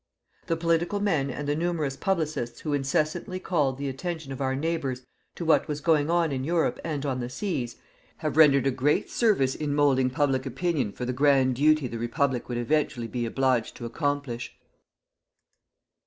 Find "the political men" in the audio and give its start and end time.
0.47-1.29